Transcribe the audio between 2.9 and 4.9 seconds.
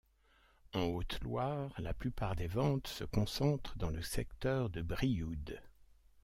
concentrent dans le secteur de